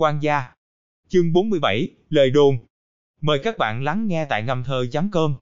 [0.00, 0.52] Quan gia.
[1.08, 2.58] Chương 47, lời đồn.
[3.20, 5.34] Mời các bạn lắng nghe tại ngầm thơ chấm cơm.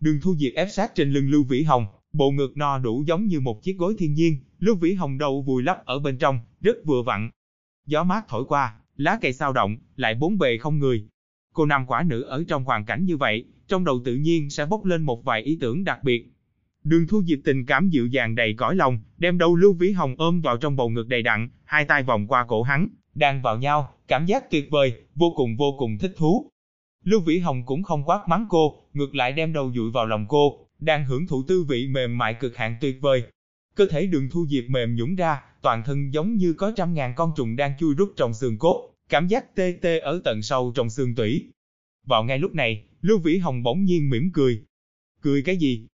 [0.00, 3.26] Đường Thu diệt ép sát trên lưng Lưu Vĩ Hồng, bộ ngực no đủ giống
[3.26, 6.40] như một chiếc gối thiên nhiên, Lưu Vĩ Hồng đầu vùi lấp ở bên trong,
[6.60, 7.30] rất vừa vặn.
[7.86, 11.08] Gió mát thổi qua, lá cây sao động, lại bốn bề không người.
[11.52, 14.66] Cô nam quả nữ ở trong hoàn cảnh như vậy, trong đầu tự nhiên sẽ
[14.66, 16.32] bốc lên một vài ý tưởng đặc biệt.
[16.84, 20.14] Đường Thu Diệp tình cảm dịu dàng đầy cõi lòng, đem đầu Lưu Vĩ Hồng
[20.18, 23.58] ôm vào trong bầu ngực đầy đặn, hai tay vòng qua cổ hắn, đang vào
[23.58, 26.50] nhau, cảm giác tuyệt vời, vô cùng vô cùng thích thú.
[27.04, 30.26] Lưu Vĩ Hồng cũng không quát mắng cô, ngược lại đem đầu dụi vào lòng
[30.28, 33.22] cô, đang hưởng thụ tư vị mềm mại cực hạn tuyệt vời.
[33.74, 37.12] Cơ thể đường thu diệp mềm nhũng ra, toàn thân giống như có trăm ngàn
[37.16, 40.72] con trùng đang chui rút trong xương cốt, cảm giác tê tê ở tận sâu
[40.74, 41.52] trong xương tủy.
[42.06, 44.62] Vào ngay lúc này, Lưu Vĩ Hồng bỗng nhiên mỉm cười.
[45.20, 45.86] Cười cái gì?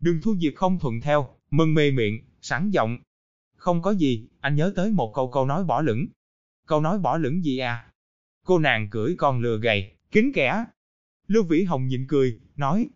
[0.00, 2.98] Đường thu diệp không thuận theo, mân mê miệng, sẵn giọng.
[3.56, 6.06] Không có gì, anh nhớ tới một câu câu nói bỏ lửng.
[6.66, 7.86] Câu nói bỏ lửng gì à?
[8.44, 10.64] Cô nàng cưỡi con lừa gầy, kính kẻ.
[11.26, 12.88] Lưu Vĩ Hồng nhịn cười, nói.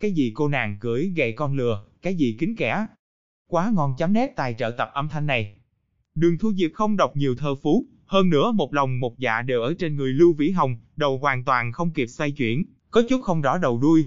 [0.00, 2.86] Cái gì cô nàng cưỡi gầy con lừa, cái gì kính kẻ?
[3.48, 5.56] Quá ngon chấm nét tài trợ tập âm thanh này.
[6.14, 9.62] Đường Thu Diệp không đọc nhiều thơ phú, hơn nữa một lòng một dạ đều
[9.62, 13.22] ở trên người Lưu Vĩ Hồng, đầu hoàn toàn không kịp xoay chuyển, có chút
[13.22, 14.04] không rõ đầu đuôi.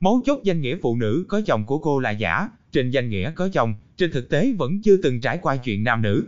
[0.00, 3.32] Mấu chốt danh nghĩa phụ nữ có chồng của cô là giả, trên danh nghĩa
[3.36, 6.26] có chồng, trên thực tế vẫn chưa từng trải qua chuyện nam nữ.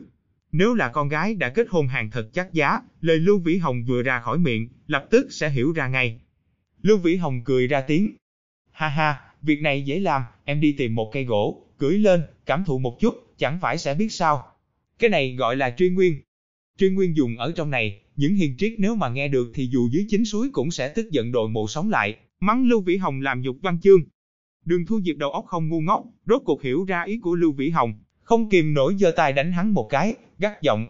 [0.59, 3.85] Nếu là con gái đã kết hôn hàng thật chắc giá, lời Lưu Vĩ Hồng
[3.85, 6.21] vừa ra khỏi miệng, lập tức sẽ hiểu ra ngay.
[6.83, 8.17] Lưu Vĩ Hồng cười ra tiếng.
[8.73, 12.65] Ha ha, việc này dễ làm, em đi tìm một cây gỗ, cưỡi lên, cảm
[12.65, 14.47] thụ một chút, chẳng phải sẽ biết sao.
[14.99, 16.21] Cái này gọi là truy nguyên.
[16.79, 19.89] Truy nguyên dùng ở trong này, những hiền triết nếu mà nghe được thì dù
[19.93, 23.21] dưới chính suối cũng sẽ tức giận đội mộ sống lại, mắng Lưu Vĩ Hồng
[23.21, 24.01] làm nhục văn chương.
[24.65, 27.53] Đường Thu Diệp đầu óc không ngu ngốc, rốt cuộc hiểu ra ý của Lưu
[27.53, 27.95] Vĩ Hồng,
[28.27, 30.87] không kìm nổi giơ tay đánh hắn một cái, gắt giọng.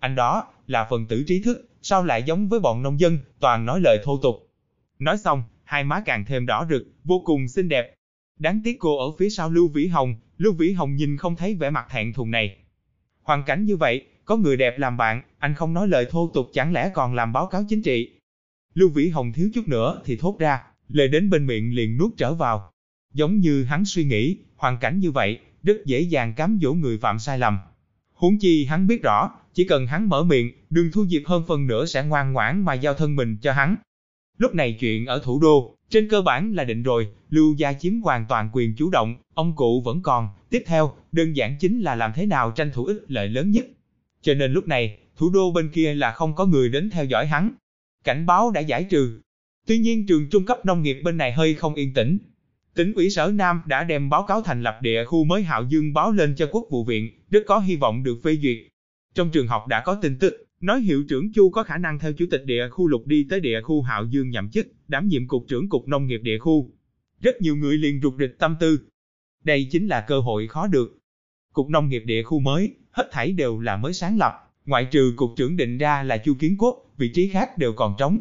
[0.00, 3.64] Anh đó, là phần tử trí thức, sao lại giống với bọn nông dân, toàn
[3.64, 4.50] nói lời thô tục.
[4.98, 7.94] Nói xong, hai má càng thêm đỏ rực, vô cùng xinh đẹp.
[8.38, 11.54] Đáng tiếc cô ở phía sau Lưu Vĩ Hồng, Lưu Vĩ Hồng nhìn không thấy
[11.54, 12.56] vẻ mặt thẹn thùng này.
[13.22, 16.50] Hoàn cảnh như vậy, có người đẹp làm bạn, anh không nói lời thô tục
[16.52, 18.18] chẳng lẽ còn làm báo cáo chính trị.
[18.74, 22.16] Lưu Vĩ Hồng thiếu chút nữa thì thốt ra, lời đến bên miệng liền nuốt
[22.16, 22.70] trở vào.
[23.14, 26.98] Giống như hắn suy nghĩ, hoàn cảnh như vậy, rất dễ dàng cám dỗ người
[26.98, 27.58] phạm sai lầm.
[28.14, 31.66] Huống chi hắn biết rõ, chỉ cần hắn mở miệng, đường thu diệp hơn phần
[31.66, 33.76] nữa sẽ ngoan ngoãn mà giao thân mình cho hắn.
[34.38, 38.00] Lúc này chuyện ở thủ đô, trên cơ bản là định rồi, Lưu Gia chiếm
[38.00, 41.94] hoàn toàn quyền chủ động, ông cụ vẫn còn, tiếp theo, đơn giản chính là
[41.94, 43.66] làm thế nào tranh thủ ích lợi lớn nhất.
[44.22, 47.26] Cho nên lúc này, thủ đô bên kia là không có người đến theo dõi
[47.26, 47.50] hắn.
[48.04, 49.20] Cảnh báo đã giải trừ.
[49.66, 52.18] Tuy nhiên trường trung cấp nông nghiệp bên này hơi không yên tĩnh,
[52.74, 55.92] Tỉnh ủy Sở Nam đã đem báo cáo thành lập địa khu mới Hạo Dương
[55.92, 58.56] báo lên cho Quốc vụ viện, rất có hy vọng được phê duyệt.
[59.14, 62.12] Trong trường học đã có tin tức, nói hiệu trưởng Chu có khả năng theo
[62.12, 65.28] chủ tịch địa khu lục đi tới địa khu Hạo Dương nhậm chức, đảm nhiệm
[65.28, 66.70] cục trưởng cục nông nghiệp địa khu.
[67.20, 68.80] Rất nhiều người liền rụt rịch tâm tư.
[69.44, 70.98] Đây chính là cơ hội khó được.
[71.52, 74.32] Cục nông nghiệp địa khu mới, hết thảy đều là mới sáng lập,
[74.66, 77.94] ngoại trừ cục trưởng định ra là Chu Kiến Quốc, vị trí khác đều còn
[77.98, 78.20] trống.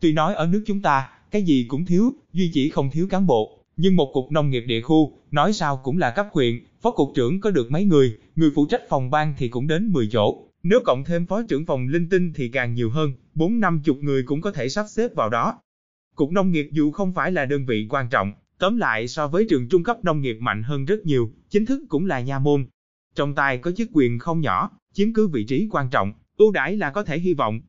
[0.00, 3.26] Tuy nói ở nước chúng ta, cái gì cũng thiếu, duy chỉ không thiếu cán
[3.26, 6.90] bộ, nhưng một cục nông nghiệp địa khu, nói sao cũng là cấp huyện, phó
[6.90, 10.08] cục trưởng có được mấy người, người phụ trách phòng ban thì cũng đến 10
[10.12, 10.44] chỗ.
[10.62, 13.96] Nếu cộng thêm phó trưởng phòng linh tinh thì càng nhiều hơn, 4 năm chục
[14.00, 15.60] người cũng có thể sắp xếp vào đó.
[16.14, 19.46] Cục nông nghiệp dù không phải là đơn vị quan trọng, tóm lại so với
[19.50, 22.66] trường trung cấp nông nghiệp mạnh hơn rất nhiều, chính thức cũng là nha môn.
[23.14, 26.76] Trong tay có chức quyền không nhỏ, chiếm cứ vị trí quan trọng, ưu đãi
[26.76, 27.60] là có thể hy vọng.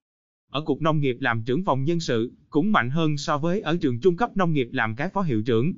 [0.52, 3.78] Ở cục nông nghiệp làm trưởng phòng nhân sự, cũng mạnh hơn so với ở
[3.82, 5.74] trường trung cấp nông nghiệp làm cái phó hiệu trưởng.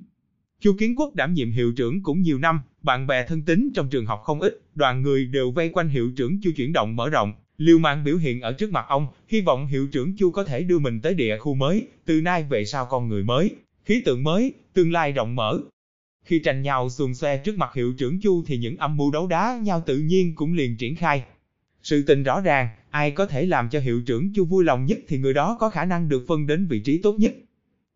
[0.61, 3.89] Chu Kiến Quốc đảm nhiệm hiệu trưởng cũng nhiều năm, bạn bè thân tín trong
[3.89, 7.09] trường học không ít, đoàn người đều vây quanh hiệu trưởng Chu chuyển động mở
[7.09, 10.43] rộng, liều mạng biểu hiện ở trước mặt ông, hy vọng hiệu trưởng Chu có
[10.43, 13.55] thể đưa mình tới địa khu mới, từ nay về sau con người mới,
[13.85, 15.59] khí tượng mới, tương lai rộng mở.
[16.25, 19.27] Khi tranh nhau xuồng xe trước mặt hiệu trưởng Chu thì những âm mưu đấu
[19.27, 21.23] đá nhau tự nhiên cũng liền triển khai.
[21.83, 24.99] Sự tình rõ ràng, ai có thể làm cho hiệu trưởng Chu vui lòng nhất
[25.07, 27.33] thì người đó có khả năng được phân đến vị trí tốt nhất.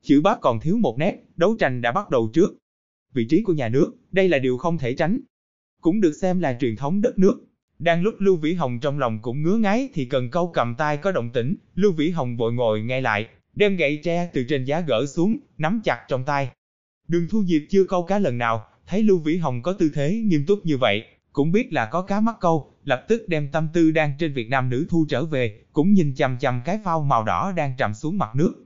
[0.06, 2.57] Chữ bác còn thiếu một nét, đấu tranh đã bắt đầu trước.
[3.13, 5.19] Vị trí của nhà nước, đây là điều không thể tránh.
[5.81, 7.46] Cũng được xem là truyền thống đất nước.
[7.80, 10.98] Đang lúc Lưu Vĩ Hồng trong lòng cũng ngứa ngáy thì cần câu cầm tay
[10.98, 14.66] có động tĩnh, Lưu Vĩ Hồng vội ngồi ngay lại, đem gậy tre từ trên
[14.66, 16.50] giá gỡ xuống, nắm chặt trong tay.
[17.07, 20.13] Đường Thu Diệp chưa câu cá lần nào, thấy Lưu Vĩ Hồng có tư thế
[20.25, 21.04] nghiêm túc như vậy,
[21.34, 24.50] cũng biết là có cá mắc câu, lập tức đem tâm tư đang trên Việt
[24.50, 27.94] Nam nữ thu trở về, cũng nhìn chằm chằm cái phao màu đỏ đang trầm
[27.94, 28.64] xuống mặt nước.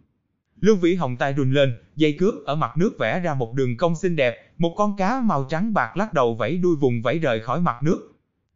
[0.62, 3.78] Lưu Vĩ Hồng tay run lên, dây cước ở mặt nước vẽ ra một đường
[3.78, 7.20] cong xinh đẹp, một con cá màu trắng bạc lắc đầu vẫy đuôi vùng vẫy
[7.20, 8.14] rời khỏi mặt nước.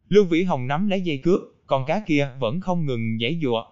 [0.08, 3.64] Lưu Vĩ Hồng nắm lấy dây cước, con cá kia vẫn không ngừng giãy giụa.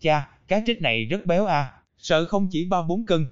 [0.00, 3.26] Cha, cá trích này rất béo à, sợ không chỉ ba bốn cân.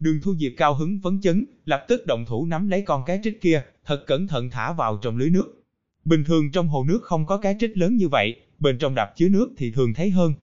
[0.00, 3.16] Đường Thu Diệp cao hứng vấn chấn, lập tức động thủ nắm lấy con cá
[3.22, 5.64] trích kia, thật cẩn thận thả vào trong lưới nước.
[6.04, 9.12] Bình thường trong hồ nước không có cá trích lớn như vậy, bên trong đập
[9.16, 10.34] chứa nước thì thường thấy hơn.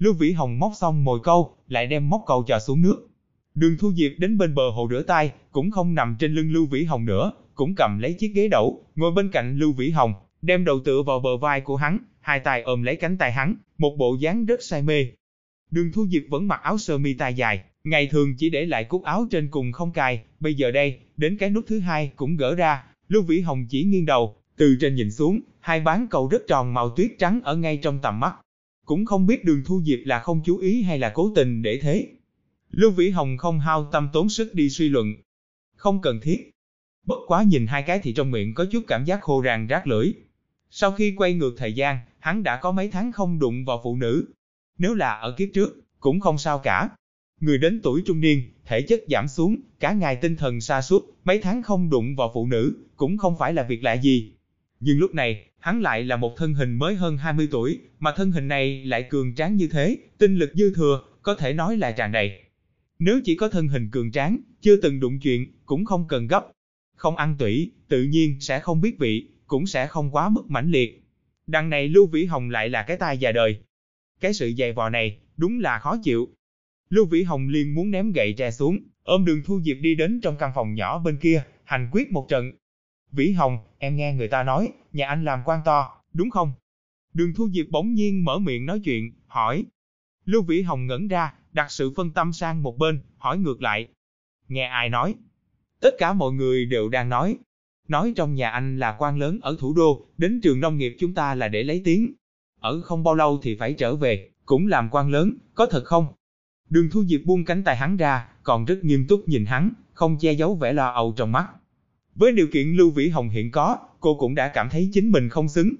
[0.00, 3.08] Lưu Vĩ Hồng móc xong mồi câu, lại đem móc câu cho xuống nước.
[3.54, 6.66] Đường Thu Diệp đến bên bờ hồ rửa tay, cũng không nằm trên lưng Lưu
[6.66, 10.14] Vĩ Hồng nữa, cũng cầm lấy chiếc ghế đẩu, ngồi bên cạnh Lưu Vĩ Hồng,
[10.42, 13.54] đem đầu tựa vào bờ vai của hắn, hai tay ôm lấy cánh tay hắn,
[13.78, 15.06] một bộ dáng rất say mê.
[15.70, 18.84] Đường Thu Diệp vẫn mặc áo sơ mi tay dài, ngày thường chỉ để lại
[18.84, 22.36] cúc áo trên cùng không cài, bây giờ đây, đến cái nút thứ hai cũng
[22.36, 26.28] gỡ ra, Lưu Vĩ Hồng chỉ nghiêng đầu, từ trên nhìn xuống, hai bán cầu
[26.28, 28.34] rất tròn màu tuyết trắng ở ngay trong tầm mắt.
[28.90, 31.78] Cũng không biết đường Thu Diệp là không chú ý hay là cố tình để
[31.82, 32.08] thế.
[32.70, 35.14] Lưu Vĩ Hồng không hao tâm tốn sức đi suy luận.
[35.76, 36.50] Không cần thiết.
[37.06, 39.86] Bất quá nhìn hai cái thì trong miệng có chút cảm giác khô ràng rác
[39.86, 40.12] lưỡi.
[40.70, 43.96] Sau khi quay ngược thời gian, hắn đã có mấy tháng không đụng vào phụ
[43.96, 44.28] nữ.
[44.78, 46.88] Nếu là ở kiếp trước, cũng không sao cả.
[47.40, 51.02] Người đến tuổi trung niên, thể chất giảm xuống, cả ngày tinh thần xa sút
[51.24, 54.32] mấy tháng không đụng vào phụ nữ, cũng không phải là việc lạ gì.
[54.80, 58.32] Nhưng lúc này, hắn lại là một thân hình mới hơn 20 tuổi, mà thân
[58.32, 61.92] hình này lại cường tráng như thế, tinh lực dư thừa, có thể nói là
[61.92, 62.42] tràn đầy.
[62.98, 66.46] Nếu chỉ có thân hình cường tráng, chưa từng đụng chuyện, cũng không cần gấp.
[66.96, 70.70] Không ăn tủy, tự nhiên sẽ không biết vị, cũng sẽ không quá mức mãnh
[70.70, 71.04] liệt.
[71.46, 73.56] Đằng này Lưu Vĩ Hồng lại là cái tai già đời.
[74.20, 76.28] Cái sự dày vò này, đúng là khó chịu.
[76.90, 80.20] Lưu Vĩ Hồng liền muốn ném gậy tre xuống, ôm đường Thu Diệp đi đến
[80.20, 82.52] trong căn phòng nhỏ bên kia, hành quyết một trận.
[83.12, 86.52] Vĩ Hồng, em nghe người ta nói, nhà anh làm quan to, đúng không?
[87.14, 89.64] Đường Thu Diệp bỗng nhiên mở miệng nói chuyện, hỏi.
[90.24, 93.88] Lưu Vĩ Hồng ngẩn ra, đặt sự phân tâm sang một bên, hỏi ngược lại.
[94.48, 95.14] Nghe ai nói?
[95.80, 97.38] Tất cả mọi người đều đang nói.
[97.88, 101.14] Nói trong nhà anh là quan lớn ở thủ đô, đến trường nông nghiệp chúng
[101.14, 102.12] ta là để lấy tiếng.
[102.60, 106.06] Ở không bao lâu thì phải trở về, cũng làm quan lớn, có thật không?
[106.68, 110.16] Đường Thu Diệp buông cánh tay hắn ra, còn rất nghiêm túc nhìn hắn, không
[110.20, 111.48] che giấu vẻ lo âu trong mắt.
[112.14, 115.28] Với điều kiện Lưu Vĩ Hồng hiện có, cô cũng đã cảm thấy chính mình
[115.28, 115.74] không xứng.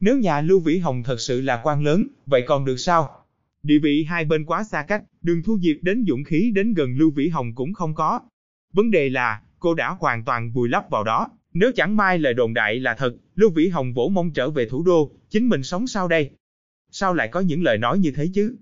[0.00, 3.24] Nếu nhà Lưu Vĩ Hồng thật sự là quan lớn, vậy còn được sao?
[3.62, 6.96] Địa vị hai bên quá xa cách, đường thu diệp đến dũng khí đến gần
[6.96, 8.20] Lưu Vĩ Hồng cũng không có.
[8.72, 11.28] Vấn đề là, cô đã hoàn toàn vùi lấp vào đó.
[11.54, 14.68] Nếu chẳng may lời đồn đại là thật, Lưu Vĩ Hồng vỗ mong trở về
[14.68, 16.30] thủ đô, chính mình sống sao đây?
[16.90, 18.56] Sao lại có những lời nói như thế chứ?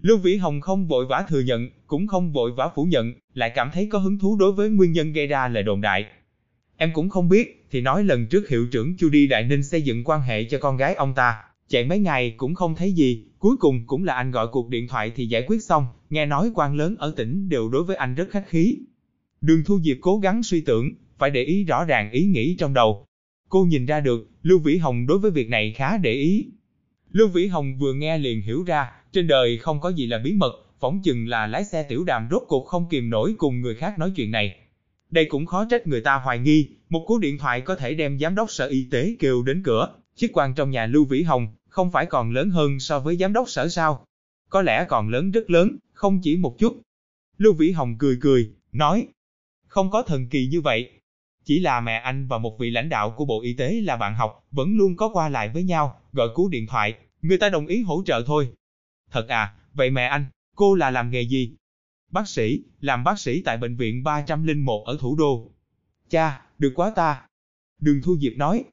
[0.00, 3.52] Lưu Vĩ Hồng không vội vã thừa nhận, cũng không vội vã phủ nhận, lại
[3.54, 6.06] cảm thấy có hứng thú đối với nguyên nhân gây ra lời đồn đại.
[6.76, 9.82] Em cũng không biết, thì nói lần trước hiệu trưởng Chu Đi Đại Ninh xây
[9.82, 11.36] dựng quan hệ cho con gái ông ta,
[11.68, 14.88] chạy mấy ngày cũng không thấy gì, cuối cùng cũng là anh gọi cuộc điện
[14.88, 18.14] thoại thì giải quyết xong, nghe nói quan lớn ở tỉnh đều đối với anh
[18.14, 18.78] rất khách khí.
[19.40, 22.74] Đường Thu Diệp cố gắng suy tưởng, phải để ý rõ ràng ý nghĩ trong
[22.74, 23.06] đầu.
[23.48, 26.46] Cô nhìn ra được, Lưu Vĩ Hồng đối với việc này khá để ý.
[27.12, 30.32] Lưu Vĩ Hồng vừa nghe liền hiểu ra, trên đời không có gì là bí
[30.32, 33.74] mật, phỏng chừng là lái xe tiểu đàm rốt cuộc không kìm nổi cùng người
[33.74, 34.56] khác nói chuyện này.
[35.10, 38.18] Đây cũng khó trách người ta hoài nghi, một cú điện thoại có thể đem
[38.18, 41.48] giám đốc sở y tế kêu đến cửa, chức quan trong nhà Lưu Vĩ Hồng,
[41.68, 44.04] không phải còn lớn hơn so với giám đốc sở sao?
[44.48, 46.80] Có lẽ còn lớn rất lớn, không chỉ một chút.
[47.38, 49.08] Lưu Vĩ Hồng cười cười, nói,
[49.66, 50.90] không có thần kỳ như vậy.
[51.44, 54.14] Chỉ là mẹ anh và một vị lãnh đạo của Bộ Y tế là bạn
[54.14, 57.66] học, vẫn luôn có qua lại với nhau, gọi cú điện thoại, người ta đồng
[57.66, 58.48] ý hỗ trợ thôi.
[59.10, 60.26] Thật à, vậy mẹ anh,
[60.56, 61.56] cô là làm nghề gì?
[62.16, 65.50] Bác sĩ, làm bác sĩ tại bệnh viện 301 ở thủ đô.
[66.10, 67.22] Cha, được quá ta.
[67.80, 68.64] Đường Thu Diệp nói,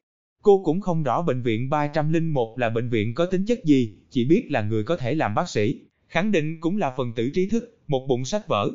[0.42, 4.24] cô cũng không rõ bệnh viện 301 là bệnh viện có tính chất gì, chỉ
[4.24, 7.48] biết là người có thể làm bác sĩ, khẳng định cũng là phần tử trí
[7.48, 8.70] thức, một bụng sách vở.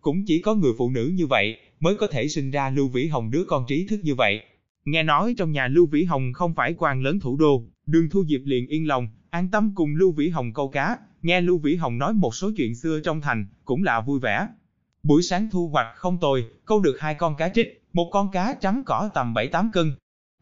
[0.00, 3.06] Cũng chỉ có người phụ nữ như vậy mới có thể sinh ra Lưu Vĩ
[3.06, 4.40] Hồng đứa con trí thức như vậy.
[4.84, 8.24] Nghe nói trong nhà Lưu Vĩ Hồng không phải quan lớn thủ đô, đường Thu
[8.28, 11.76] Diệp liền yên lòng, an tâm cùng Lưu Vĩ Hồng câu cá, nghe Lưu Vĩ
[11.76, 14.48] Hồng nói một số chuyện xưa trong thành, cũng là vui vẻ.
[15.02, 18.54] Buổi sáng thu hoạch không tồi, câu được hai con cá trích, một con cá
[18.60, 19.92] trắng cỏ tầm 7-8 cân.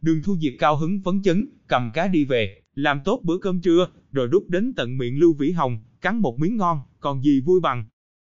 [0.01, 3.61] Đường Thu Diệp cao hứng phấn chấn, cầm cá đi về, làm tốt bữa cơm
[3.61, 7.41] trưa, rồi đút đến tận miệng Lưu Vĩ Hồng, cắn một miếng ngon, còn gì
[7.41, 7.85] vui bằng.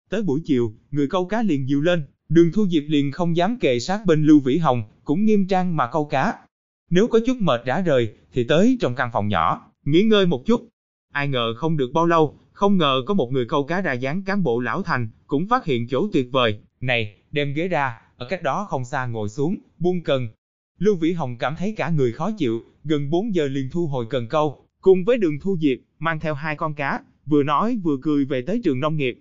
[0.10, 3.60] Tới buổi chiều, người câu cá liền dịu lên, đường Thu Diệp liền không dám
[3.60, 6.34] kề sát bên Lưu Vĩ Hồng, cũng nghiêm trang mà câu cá.
[6.90, 10.46] Nếu có chút mệt rã rời, thì tới trong căn phòng nhỏ, nghỉ ngơi một
[10.46, 10.72] chút,
[11.12, 14.24] Ai ngờ không được bao lâu, không ngờ có một người câu cá ra dáng
[14.24, 16.60] cán bộ lão thành, cũng phát hiện chỗ tuyệt vời.
[16.82, 20.28] Này, đem ghế ra, ở cách đó không xa ngồi xuống, buông cần.
[20.78, 24.06] Lưu Vĩ Hồng cảm thấy cả người khó chịu, gần 4 giờ liền thu hồi
[24.10, 27.98] cần câu, cùng với đường Thu Diệp, mang theo hai con cá, vừa nói vừa
[28.02, 29.20] cười về tới trường nông nghiệp.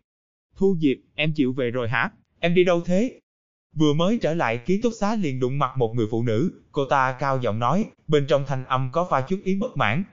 [0.57, 2.11] Thu Diệp, em chịu về rồi hả?
[2.38, 3.21] Em đi đâu thế?
[3.75, 6.85] Vừa mới trở lại ký túc xá liền đụng mặt một người phụ nữ, cô
[6.85, 10.05] ta cao giọng nói, bên trong thanh âm có pha chút ý bất mãn,